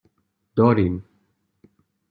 داریم 0.55 1.03